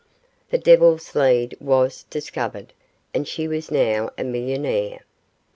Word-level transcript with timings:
The 0.49 0.57
Devil's 0.57 1.13
Lead 1.13 1.55
was 1.59 2.05
discovered, 2.09 2.73
and 3.13 3.27
she 3.27 3.47
was 3.47 3.69
now 3.69 4.09
a 4.17 4.23
millionaire. 4.23 5.01